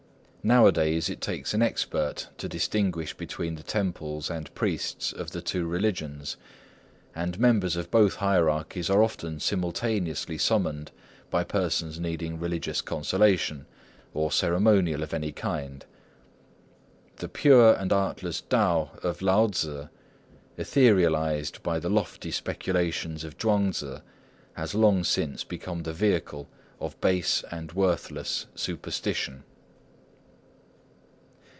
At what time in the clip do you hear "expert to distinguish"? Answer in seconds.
1.61-3.13